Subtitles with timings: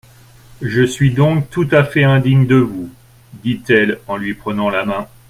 [0.63, 2.89] Je suis donc tout à fait indigne de vous,
[3.43, 5.07] dit-elle en lui prenant la main.